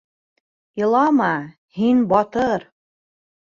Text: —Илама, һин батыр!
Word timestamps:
—Илама, 0.81 1.29
һин 1.81 2.01
батыр! 2.17 2.69